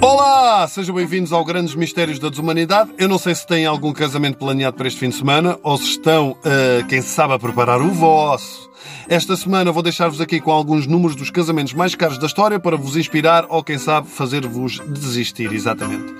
[0.00, 2.90] Olá, sejam bem-vindos ao Grandes Mistérios da Desumanidade.
[2.96, 5.84] Eu não sei se têm algum casamento planeado para este fim de semana ou se
[5.84, 8.70] estão, uh, quem sabe, a preparar o vosso.
[9.08, 12.76] Esta semana vou deixar-vos aqui com alguns números dos casamentos mais caros da história para
[12.76, 16.14] vos inspirar ou, quem sabe, fazer-vos desistir, exatamente.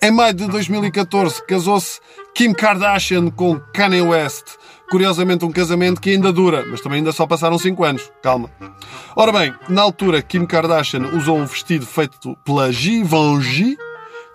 [0.00, 2.00] Em maio de 2014 casou-se
[2.34, 4.44] Kim Kardashian com Kanye West.
[4.90, 8.10] Curiosamente, um casamento que ainda dura, mas também ainda só passaram 5 anos.
[8.22, 8.50] Calma.
[9.16, 13.76] Ora bem, na altura, Kim Kardashian usou um vestido feito pela Givenchy,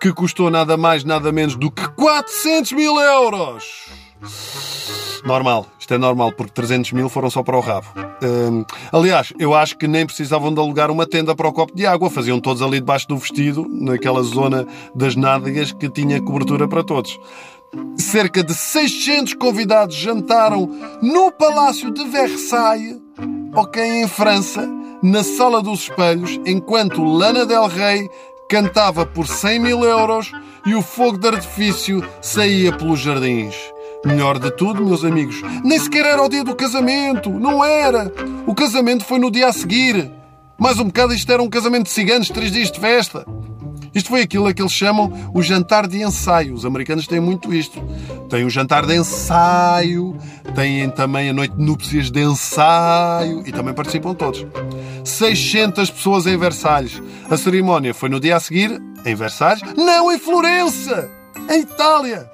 [0.00, 3.64] que custou nada mais, nada menos do que 400 mil euros.
[5.24, 7.86] Normal, isto é normal, porque 300 mil foram só para o rabo.
[8.22, 11.86] Hum, aliás, eu acho que nem precisavam de alugar uma tenda para o copo de
[11.86, 16.82] água, faziam todos ali debaixo do vestido, naquela zona das nádegas que tinha cobertura para
[16.82, 17.18] todos.
[17.96, 20.68] Cerca de 600 convidados jantaram
[21.00, 23.00] no Palácio de Versailles,
[23.54, 24.68] ok, em França,
[25.02, 28.10] na Sala dos Espelhos, enquanto Lana Del Rey
[28.48, 30.30] cantava por 100 mil euros
[30.66, 33.54] e o fogo de artifício saía pelos jardins.
[34.04, 38.12] Melhor de tudo, meus amigos, nem sequer era o dia do casamento, não era.
[38.46, 40.10] O casamento foi no dia a seguir.
[40.58, 43.24] Mais um bocado isto era um casamento de ciganos, três dias de festa.
[43.94, 46.54] Isto foi aquilo que eles chamam o jantar de ensaio.
[46.54, 47.80] Os americanos têm muito isto.
[48.28, 50.16] Têm o jantar de ensaio,
[50.54, 54.46] têm também a noite de núpcias de ensaio e também participam todos.
[55.04, 57.02] 600 pessoas em Versalhes.
[57.30, 59.62] A cerimónia foi no dia a seguir, em Versalhes?
[59.76, 61.10] Não, em Florença!
[61.50, 62.30] Em Itália!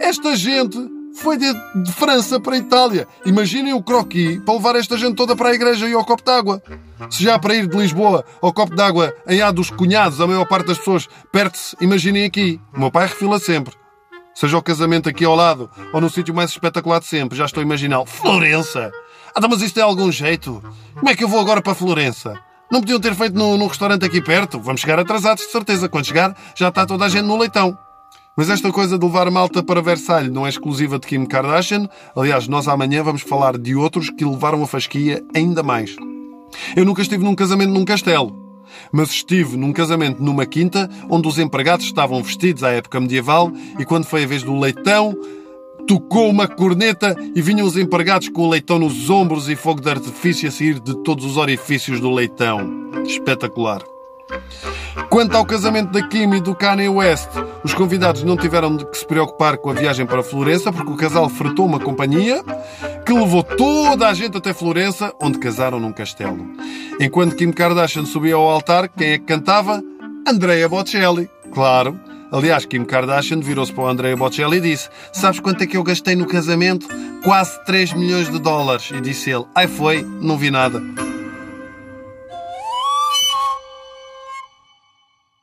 [0.00, 3.06] Esta gente foi de, de, França para a Itália.
[3.24, 6.62] Imaginem o croquis para levar esta gente toda para a igreja e ao copo d'água.
[7.10, 10.46] Se já para ir de Lisboa ao copo d'água em A dos Cunhados, a maior
[10.46, 12.60] parte das pessoas perde-se, imaginem aqui.
[12.74, 13.74] O meu pai refila sempre.
[14.34, 17.60] Seja o casamento aqui ao lado ou no sítio mais espetacular de sempre, já estou
[17.60, 18.04] a imaginar.
[18.04, 18.90] Florença!
[19.28, 20.62] Ah, então, mas isto é algum jeito?
[20.94, 22.38] Como é que eu vou agora para Florença?
[22.70, 24.60] Não podiam ter feito num, num restaurante aqui perto?
[24.60, 25.88] Vamos chegar atrasados, de certeza.
[25.88, 27.78] Quando chegar, já está toda a gente no leitão.
[28.36, 31.88] Mas esta coisa de levar malta para Versalhes não é exclusiva de Kim Kardashian.
[32.16, 35.94] Aliás, nós amanhã vamos falar de outros que levaram a fasquia ainda mais.
[36.74, 38.34] Eu nunca estive num casamento num castelo.
[38.92, 43.84] Mas estive num casamento numa quinta onde os empregados estavam vestidos à época medieval e
[43.84, 45.14] quando foi a vez do leitão,
[45.86, 49.90] tocou uma corneta e vinham os empregados com o leitão nos ombros e fogo de
[49.90, 52.90] artifício a sair de todos os orifícios do leitão.
[53.06, 53.93] Espetacular.
[55.08, 57.28] Quanto ao casamento da Kim e do Kanye West,
[57.62, 61.28] os convidados não tiveram de se preocupar com a viagem para Florença, porque o casal
[61.28, 62.42] fretou uma companhia
[63.04, 66.46] que levou toda a gente até Florença, onde casaram num castelo.
[67.00, 69.82] Enquanto Kim Kardashian subia ao altar, quem é que cantava?
[70.26, 71.98] Andrea Bocelli, claro.
[72.32, 75.84] Aliás, Kim Kardashian virou-se para o Andrea Bocelli e disse: Sabes quanto é que eu
[75.84, 76.88] gastei no casamento?
[77.22, 78.90] Quase 3 milhões de dólares.
[78.92, 80.82] E disse ele: Ai foi, não vi nada.